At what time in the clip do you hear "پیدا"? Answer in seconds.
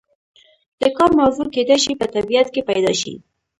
2.69-2.91